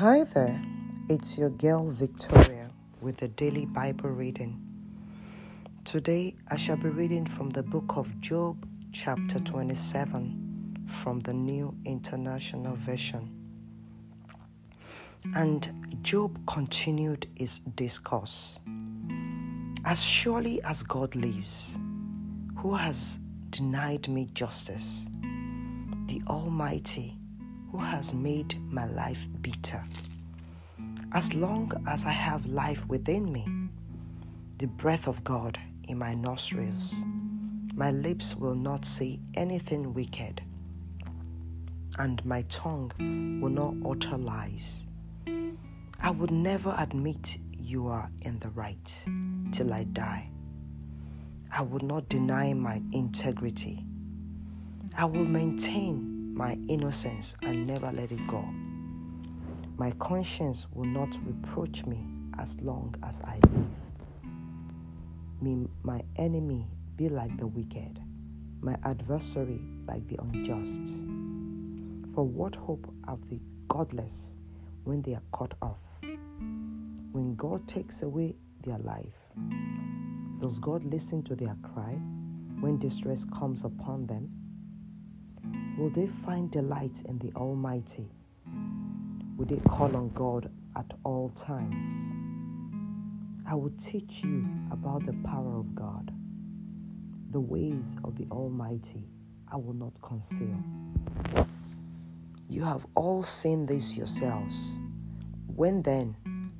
[0.00, 0.62] Hi there,
[1.10, 2.70] it's your girl Victoria
[3.02, 4.58] with the daily Bible reading.
[5.84, 11.76] Today I shall be reading from the book of Job, chapter 27, from the New
[11.84, 13.28] International Version.
[15.34, 18.56] And Job continued his discourse.
[19.84, 21.76] As surely as God lives,
[22.56, 23.18] who has
[23.50, 25.04] denied me justice?
[26.06, 27.19] The Almighty
[27.70, 29.84] who has made my life bitter.
[31.12, 33.46] As long as I have life within me,
[34.58, 36.92] the breath of God in my nostrils,
[37.74, 40.42] my lips will not say anything wicked,
[41.98, 42.92] and my tongue
[43.40, 44.84] will not utter lies.
[46.00, 49.04] I would never admit you are in the right
[49.52, 50.28] till I die.
[51.52, 53.84] I would not deny my integrity.
[54.96, 58.44] I will maintain my innocence and never let it go.
[59.76, 62.06] My conscience will not reproach me
[62.38, 63.66] as long as I live.
[65.40, 67.98] May my enemy be like the wicked,
[68.60, 70.92] my adversary like the unjust.
[72.14, 74.32] For what hope have the godless
[74.84, 75.78] when they are cut off?
[77.12, 79.14] When God takes away their life,
[80.40, 81.98] does God listen to their cry
[82.60, 84.28] when distress comes upon them?
[85.78, 88.10] Will they find delight in the Almighty?
[89.36, 92.10] Will they call on God at all times?
[93.48, 96.12] I will teach you about the power of God.
[97.32, 99.08] The ways of the Almighty
[99.50, 100.62] I will not conceal.
[102.48, 104.78] You have all seen this yourselves.
[105.46, 106.14] When then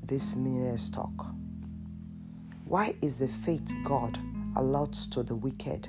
[0.04, 1.26] this meanest talk?
[2.64, 4.18] Why is the fate God
[4.56, 5.88] allots to the wicked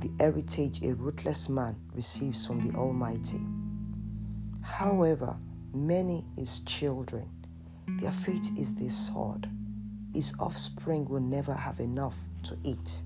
[0.00, 3.40] the heritage a ruthless man receives from the Almighty.
[4.62, 5.36] However,
[5.74, 7.28] many his children,
[8.00, 9.48] their fate is the sword.
[10.14, 13.02] His offspring will never have enough to eat.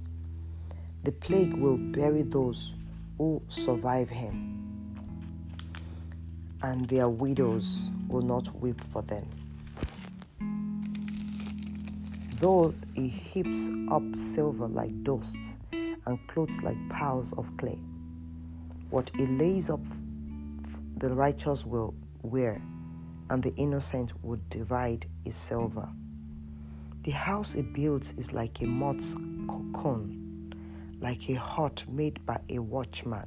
[1.03, 2.73] The plague will bury those
[3.19, 4.53] who survive him,
[6.63, 9.29] and their widows will not weep for them.
[12.39, 15.39] Though he heaps up silver like dust,
[16.07, 17.79] and clothes like piles of clay.
[18.91, 19.81] What he lays up,
[20.99, 22.61] the righteous will wear,
[23.31, 25.89] and the innocent would divide his silver.
[27.03, 29.15] The house he builds is like a moth's
[29.49, 30.53] cocoon,
[31.01, 33.27] like a hut made by a watchman.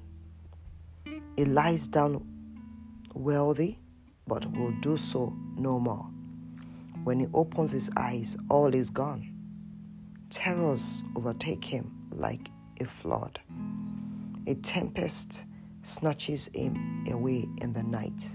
[1.35, 2.25] He lies down
[3.13, 3.79] wealthy,
[4.27, 6.07] but will do so no more.
[7.03, 9.33] When he opens his eyes, all is gone.
[10.29, 12.49] Terrors overtake him like
[12.79, 13.39] a flood.
[14.47, 15.45] A tempest
[15.83, 18.29] snatches him away in the night.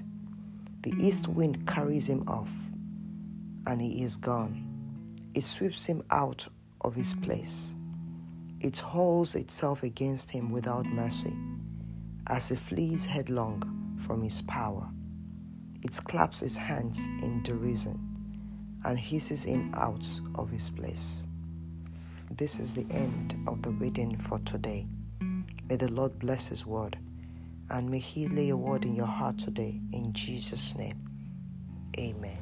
[0.83, 2.51] The east wind carries him off,
[3.67, 4.69] and he is gone.
[5.35, 6.47] It sweeps him out
[6.81, 7.75] of his place.
[8.61, 11.35] It hauls itself against him without mercy,
[12.27, 14.89] as he flees headlong from his power.
[15.83, 17.99] It claps its hands in derision
[18.85, 21.27] and hisses him out of his place.
[22.37, 24.87] This is the end of the reading for today.
[25.69, 26.99] May the Lord bless His word
[27.69, 29.79] and may He lay a word in your heart today.
[29.93, 30.97] In Jesus' name,
[31.99, 32.39] Amen.